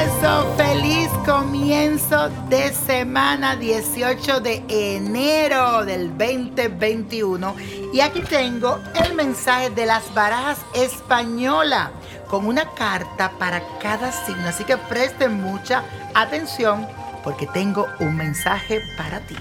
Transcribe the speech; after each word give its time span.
eso, 0.00 0.46
feliz 0.56 1.08
comienzo 1.26 2.30
de 2.48 2.72
semana 2.72 3.56
18 3.56 4.40
de 4.40 4.64
enero 4.68 5.84
del 5.84 6.16
2021. 6.16 7.54
Y 7.92 8.00
aquí 8.00 8.20
tengo 8.20 8.78
el 9.04 9.14
mensaje 9.14 9.70
de 9.70 9.86
las 9.86 10.12
barajas 10.14 10.58
españolas 10.74 11.90
con 12.28 12.46
una 12.46 12.64
carta 12.70 13.32
para 13.38 13.62
cada 13.80 14.12
signo. 14.12 14.48
Así 14.48 14.64
que 14.64 14.76
presten 14.76 15.42
mucha 15.42 15.84
atención 16.14 16.86
porque 17.22 17.46
tengo 17.46 17.86
un 18.00 18.16
mensaje 18.16 18.80
para 18.96 19.20
ti. 19.20 19.36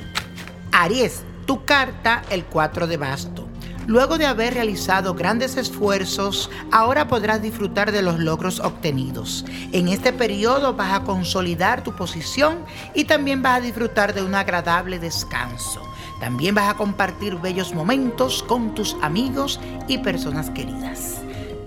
Aries, 0.72 1.24
tu 1.46 1.64
carta, 1.66 2.24
el 2.30 2.46
4 2.46 2.88
de 2.88 2.98
basto. 2.98 3.51
Luego 3.88 4.18
de 4.18 4.26
haber 4.26 4.54
realizado 4.54 5.14
grandes 5.14 5.58
esfuerzos, 5.58 6.50
ahora 6.72 7.08
podrás 7.08 7.42
disfrutar 7.42 7.92
de 7.92 8.02
los 8.02 8.20
logros 8.20 8.60
obtenidos. 8.60 9.46
En 9.72 9.88
este 9.88 10.14
periodo 10.14 10.74
vas 10.74 10.94
a 10.94 11.04
consolidar 11.04 11.84
tu 11.84 11.96
posición 11.96 12.60
y 12.94 13.06
también 13.06 13.42
vas 13.42 13.58
a 13.58 13.62
disfrutar 13.62 14.14
de 14.14 14.24
un 14.24 14.36
agradable 14.36 15.00
descanso. 15.00 15.82
También 16.20 16.54
vas 16.54 16.70
a 16.70 16.78
compartir 16.78 17.36
bellos 17.38 17.74
momentos 17.74 18.44
con 18.44 18.76
tus 18.76 18.96
amigos 19.02 19.60
y 19.88 19.98
personas 19.98 20.52
queridas. 20.52 21.22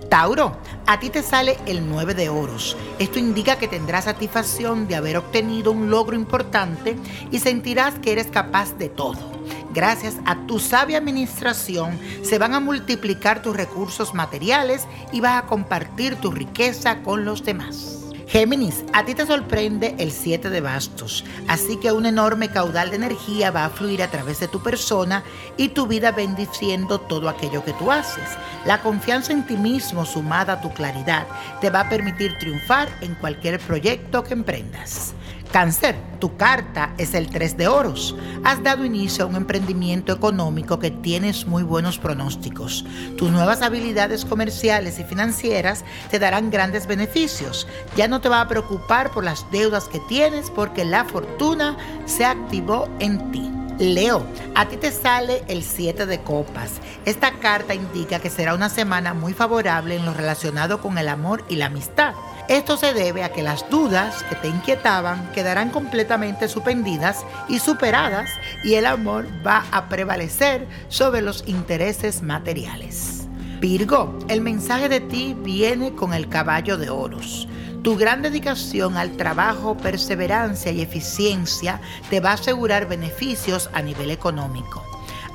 Tauro, 0.09 0.55
a 0.85 0.99
ti 0.99 1.09
te 1.09 1.21
sale 1.21 1.57
el 1.65 1.89
9 1.89 2.13
de 2.13 2.29
oros. 2.29 2.77
Esto 2.99 3.19
indica 3.19 3.57
que 3.57 3.67
tendrás 3.67 4.05
satisfacción 4.05 4.87
de 4.87 4.95
haber 4.95 5.17
obtenido 5.17 5.73
un 5.73 5.89
logro 5.89 6.15
importante 6.15 6.95
y 7.31 7.39
sentirás 7.39 7.99
que 7.99 8.13
eres 8.13 8.27
capaz 8.27 8.77
de 8.77 8.87
todo. 8.87 9.34
Gracias 9.75 10.15
a 10.25 10.47
tu 10.47 10.57
sabia 10.57 10.97
administración 10.97 11.99
se 12.23 12.39
van 12.39 12.53
a 12.53 12.61
multiplicar 12.61 13.41
tus 13.41 13.57
recursos 13.57 14.13
materiales 14.13 14.87
y 15.11 15.19
vas 15.19 15.43
a 15.43 15.47
compartir 15.47 16.15
tu 16.15 16.31
riqueza 16.31 17.03
con 17.03 17.25
los 17.25 17.43
demás. 17.43 17.99
Géminis, 18.25 18.85
a 18.93 19.03
ti 19.03 19.13
te 19.15 19.25
sorprende 19.25 19.93
el 19.99 20.13
7 20.13 20.49
de 20.49 20.61
bastos, 20.61 21.25
así 21.49 21.77
que 21.77 21.91
un 21.91 22.05
enorme 22.05 22.49
caudal 22.49 22.89
de 22.89 22.95
energía 22.95 23.51
va 23.51 23.65
a 23.65 23.69
fluir 23.69 24.01
a 24.01 24.09
través 24.09 24.39
de 24.39 24.47
tu 24.47 24.63
persona 24.63 25.23
y 25.57 25.69
tu 25.69 25.87
vida 25.87 26.11
bendiciendo 26.11 27.01
todo 27.01 27.27
aquello 27.27 27.63
que 27.65 27.73
tú 27.73 27.91
haces. 27.91 28.29
La 28.65 28.81
confianza 28.81 29.33
en 29.33 29.45
ti 29.45 29.57
mismo 29.57 30.05
sumada 30.05 30.53
a 30.53 30.61
tu 30.61 30.73
claridad 30.73 31.27
te 31.59 31.69
va 31.69 31.81
a 31.81 31.89
permitir 31.89 32.37
triunfar 32.39 32.87
en 33.01 33.13
cualquier 33.15 33.59
proyecto 33.59 34.23
que 34.23 34.33
emprendas. 34.33 35.13
Cáncer, 35.55 35.95
tu 36.19 36.35
carta 36.35 36.93
es 36.97 37.13
el 37.13 37.29
3 37.29 37.55
de 37.55 37.69
oros. 37.69 38.13
Has 38.43 38.61
dado 38.61 38.83
inicio 38.83 39.23
a 39.23 39.27
un 39.27 39.37
emprendimiento 39.37 40.11
económico 40.11 40.79
que 40.79 40.91
tienes 40.91 41.47
muy 41.47 41.63
buenos 41.63 41.97
pronósticos. 41.97 42.83
Tus 43.17 43.31
nuevas 43.31 43.61
habilidades 43.61 44.25
comerciales 44.25 44.99
y 44.99 45.05
financieras 45.05 45.85
te 46.11 46.19
darán 46.19 46.51
grandes 46.51 46.87
beneficios. 46.87 47.69
Ya 47.95 48.09
no 48.09 48.19
te 48.19 48.27
va 48.27 48.41
a 48.41 48.49
preocupar 48.49 49.11
por 49.11 49.23
las 49.23 49.49
deudas 49.49 49.85
que 49.85 50.01
tienes 50.09 50.51
porque 50.51 50.83
la 50.83 51.05
fortuna 51.05 51.77
se 52.05 52.25
activó 52.25 52.89
en 52.99 53.31
ti. 53.31 53.64
Leo, 53.79 54.25
a 54.55 54.67
ti 54.69 54.77
te 54.77 54.89
sale 54.89 55.43
el 55.49 55.61
7 55.61 56.05
de 56.05 56.21
copas. 56.21 56.79
Esta 57.03 57.33
carta 57.39 57.75
indica 57.75 58.19
que 58.19 58.29
será 58.29 58.53
una 58.53 58.69
semana 58.69 59.13
muy 59.13 59.33
favorable 59.33 59.97
en 59.97 60.05
lo 60.05 60.13
relacionado 60.13 60.81
con 60.81 60.97
el 60.97 61.09
amor 61.09 61.43
y 61.49 61.57
la 61.57 61.65
amistad. 61.65 62.13
Esto 62.47 62.77
se 62.77 62.93
debe 62.93 63.23
a 63.23 63.33
que 63.33 63.43
las 63.43 63.69
dudas 63.69 64.23
que 64.23 64.35
te 64.35 64.47
inquietaban 64.47 65.29
quedarán 65.33 65.71
completamente 65.71 66.47
suspendidas 66.47 67.25
y 67.49 67.59
superadas 67.59 68.29
y 68.63 68.75
el 68.75 68.85
amor 68.85 69.27
va 69.45 69.65
a 69.71 69.89
prevalecer 69.89 70.67
sobre 70.87 71.21
los 71.21 71.43
intereses 71.45 72.21
materiales. 72.21 73.27
Virgo, 73.59 74.17
el 74.29 74.39
mensaje 74.39 74.87
de 74.87 75.01
ti 75.01 75.35
viene 75.37 75.95
con 75.95 76.13
el 76.13 76.29
caballo 76.29 76.77
de 76.77 76.89
oros. 76.89 77.47
Tu 77.85 77.95
gran 77.95 78.23
dedicación 78.23 78.97
al 78.97 79.11
trabajo, 79.11 79.77
perseverancia 79.77 80.71
y 80.71 80.81
eficiencia 80.81 81.79
te 82.09 82.19
va 82.19 82.31
a 82.31 82.33
asegurar 82.33 82.87
beneficios 82.87 83.69
a 83.73 83.83
nivel 83.83 84.09
económico 84.09 84.83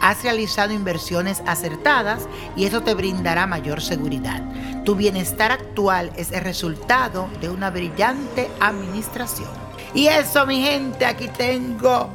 has 0.00 0.22
realizado 0.22 0.72
inversiones 0.72 1.42
acertadas 1.46 2.26
y 2.56 2.64
eso 2.64 2.82
te 2.82 2.94
brindará 2.94 3.46
mayor 3.46 3.82
seguridad. 3.82 4.42
Tu 4.84 4.96
bienestar 4.96 5.52
actual 5.52 6.10
es 6.16 6.32
el 6.32 6.40
resultado 6.40 7.28
de 7.40 7.50
una 7.50 7.70
brillante 7.70 8.50
administración. 8.60 9.50
Y 9.92 10.06
eso, 10.06 10.46
mi 10.46 10.62
gente, 10.62 11.04
aquí 11.04 11.28
tengo 11.28 12.08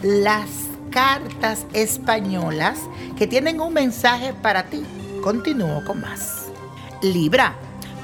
las 0.00 0.48
cartas 0.90 1.66
españolas 1.72 2.78
que 3.16 3.26
tienen 3.26 3.60
un 3.60 3.74
mensaje 3.74 4.32
para 4.32 4.62
ti. 4.66 4.84
Continúo 5.20 5.84
con 5.84 6.00
más. 6.00 6.46
Libra, 7.02 7.56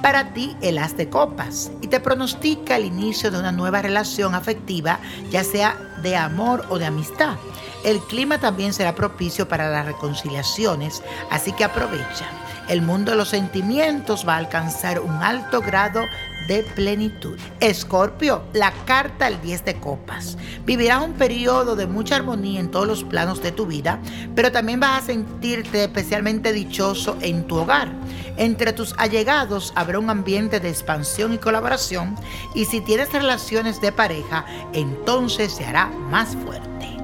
para 0.02 0.32
ti 0.32 0.56
el 0.60 0.78
as 0.78 0.96
de 0.96 1.08
copas 1.08 1.70
y 1.80 1.88
te 1.88 2.00
pronostica 2.00 2.76
el 2.76 2.84
inicio 2.84 3.30
de 3.30 3.38
una 3.38 3.52
nueva 3.52 3.82
relación 3.82 4.34
afectiva, 4.34 4.98
ya 5.30 5.44
sea 5.44 5.76
de 6.02 6.16
amor 6.16 6.64
o 6.70 6.78
de 6.78 6.86
amistad. 6.86 7.36
El 7.84 8.00
clima 8.00 8.38
también 8.38 8.72
será 8.72 8.94
propicio 8.94 9.48
para 9.48 9.70
las 9.70 9.86
reconciliaciones, 9.86 11.02
así 11.30 11.52
que 11.52 11.64
aprovecha. 11.64 12.26
El 12.68 12.82
mundo 12.82 13.10
de 13.10 13.16
los 13.16 13.30
sentimientos 13.30 14.26
va 14.26 14.34
a 14.34 14.38
alcanzar 14.38 15.00
un 15.00 15.22
alto 15.22 15.60
grado 15.60 16.04
de 16.50 16.64
plenitud. 16.64 17.38
Escorpio, 17.60 18.42
la 18.54 18.72
carta 18.84 19.28
el 19.28 19.40
10 19.40 19.64
de 19.64 19.76
copas. 19.76 20.36
Vivirás 20.66 21.00
un 21.04 21.12
periodo 21.12 21.76
de 21.76 21.86
mucha 21.86 22.16
armonía 22.16 22.58
en 22.58 22.72
todos 22.72 22.88
los 22.88 23.04
planos 23.04 23.40
de 23.40 23.52
tu 23.52 23.66
vida, 23.66 24.00
pero 24.34 24.50
también 24.50 24.80
vas 24.80 25.00
a 25.00 25.06
sentirte 25.06 25.84
especialmente 25.84 26.52
dichoso 26.52 27.16
en 27.20 27.46
tu 27.46 27.54
hogar. 27.54 27.92
Entre 28.36 28.72
tus 28.72 28.94
allegados 28.98 29.72
habrá 29.76 30.00
un 30.00 30.10
ambiente 30.10 30.58
de 30.58 30.70
expansión 30.70 31.32
y 31.32 31.38
colaboración 31.38 32.16
y 32.52 32.64
si 32.64 32.80
tienes 32.80 33.12
relaciones 33.12 33.80
de 33.80 33.92
pareja, 33.92 34.44
entonces 34.72 35.52
se 35.52 35.64
hará 35.64 35.86
más 35.86 36.34
fuerte. 36.34 36.96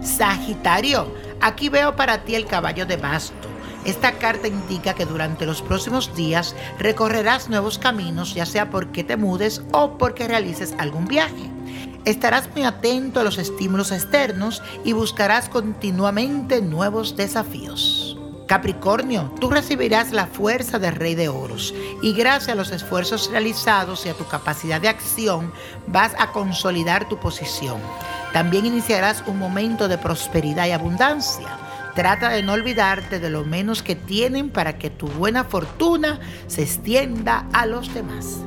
Sagitario, 0.00 1.12
aquí 1.42 1.68
veo 1.68 1.94
para 1.94 2.24
ti 2.24 2.36
el 2.36 2.46
caballo 2.46 2.86
de 2.86 2.96
basto. 2.96 3.43
Esta 3.84 4.12
carta 4.12 4.48
indica 4.48 4.94
que 4.94 5.04
durante 5.04 5.44
los 5.44 5.60
próximos 5.60 6.14
días 6.14 6.56
recorrerás 6.78 7.48
nuevos 7.48 7.78
caminos, 7.78 8.34
ya 8.34 8.46
sea 8.46 8.70
porque 8.70 9.04
te 9.04 9.16
mudes 9.16 9.62
o 9.72 9.98
porque 9.98 10.26
realices 10.26 10.74
algún 10.78 11.06
viaje. 11.06 11.50
Estarás 12.04 12.50
muy 12.54 12.64
atento 12.64 13.20
a 13.20 13.24
los 13.24 13.38
estímulos 13.38 13.92
externos 13.92 14.62
y 14.84 14.92
buscarás 14.92 15.48
continuamente 15.48 16.60
nuevos 16.62 17.16
desafíos. 17.16 18.16
Capricornio, 18.46 19.32
tú 19.40 19.48
recibirás 19.48 20.12
la 20.12 20.26
fuerza 20.26 20.78
del 20.78 20.94
Rey 20.94 21.14
de 21.14 21.30
Oros 21.30 21.74
y 22.02 22.12
gracias 22.12 22.50
a 22.50 22.54
los 22.54 22.72
esfuerzos 22.72 23.30
realizados 23.30 24.04
y 24.04 24.10
a 24.10 24.14
tu 24.14 24.26
capacidad 24.26 24.82
de 24.82 24.88
acción 24.88 25.50
vas 25.86 26.12
a 26.18 26.30
consolidar 26.30 27.08
tu 27.08 27.18
posición. 27.18 27.80
También 28.34 28.66
iniciarás 28.66 29.24
un 29.26 29.38
momento 29.38 29.88
de 29.88 29.96
prosperidad 29.96 30.66
y 30.66 30.72
abundancia. 30.72 31.63
Trata 31.94 32.30
de 32.30 32.42
no 32.42 32.54
olvidarte 32.54 33.20
de 33.20 33.30
lo 33.30 33.44
menos 33.44 33.82
que 33.82 33.94
tienen 33.94 34.50
para 34.50 34.78
que 34.78 34.90
tu 34.90 35.06
buena 35.06 35.44
fortuna 35.44 36.18
se 36.48 36.62
extienda 36.62 37.46
a 37.52 37.66
los 37.66 37.92
demás. 37.94 38.38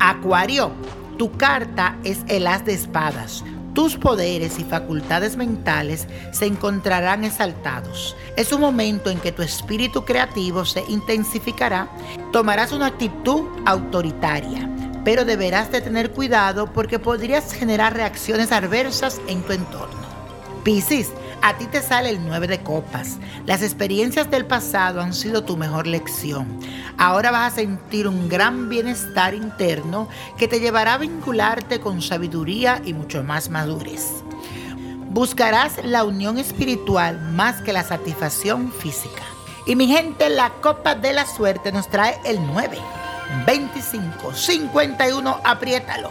Acuario, 0.00 0.72
tu 1.18 1.36
carta 1.36 1.98
es 2.02 2.20
el 2.28 2.46
as 2.46 2.64
de 2.64 2.72
espadas. 2.72 3.44
Tus 3.74 3.96
poderes 3.96 4.58
y 4.58 4.64
facultades 4.64 5.36
mentales 5.36 6.06
se 6.32 6.46
encontrarán 6.46 7.24
exaltados. 7.24 8.16
Es 8.36 8.52
un 8.52 8.60
momento 8.60 9.10
en 9.10 9.18
que 9.18 9.32
tu 9.32 9.42
espíritu 9.42 10.04
creativo 10.04 10.64
se 10.64 10.84
intensificará. 10.88 11.88
Tomarás 12.32 12.72
una 12.72 12.86
actitud 12.86 13.42
autoritaria 13.66 14.70
pero 15.04 15.24
deberás 15.26 15.70
de 15.70 15.82
tener 15.82 16.10
cuidado 16.12 16.72
porque 16.72 16.98
podrías 16.98 17.52
generar 17.52 17.94
reacciones 17.94 18.50
adversas 18.50 19.20
en 19.28 19.42
tu 19.42 19.52
entorno. 19.52 20.02
Piscis, 20.64 21.10
a 21.44 21.58
ti 21.58 21.66
te 21.66 21.82
sale 21.82 22.08
el 22.08 22.24
9 22.24 22.46
de 22.46 22.60
copas. 22.62 23.18
Las 23.44 23.60
experiencias 23.62 24.30
del 24.30 24.46
pasado 24.46 25.02
han 25.02 25.12
sido 25.12 25.44
tu 25.44 25.58
mejor 25.58 25.86
lección. 25.86 26.58
Ahora 26.96 27.30
vas 27.30 27.52
a 27.52 27.56
sentir 27.56 28.08
un 28.08 28.30
gran 28.30 28.70
bienestar 28.70 29.34
interno 29.34 30.08
que 30.38 30.48
te 30.48 30.58
llevará 30.58 30.94
a 30.94 30.98
vincularte 30.98 31.80
con 31.80 32.00
sabiduría 32.00 32.80
y 32.82 32.94
mucho 32.94 33.22
más 33.22 33.50
madurez. 33.50 34.24
Buscarás 35.10 35.84
la 35.84 36.04
unión 36.04 36.38
espiritual 36.38 37.20
más 37.20 37.60
que 37.60 37.74
la 37.74 37.84
satisfacción 37.84 38.72
física. 38.72 39.22
Y 39.66 39.76
mi 39.76 39.86
gente, 39.86 40.30
la 40.30 40.48
copa 40.62 40.94
de 40.94 41.12
la 41.12 41.26
suerte 41.26 41.72
nos 41.72 41.90
trae 41.90 42.18
el 42.24 42.38
9. 42.46 42.78
25 43.46 44.32
51, 44.32 45.40
apriétalo. 45.44 46.10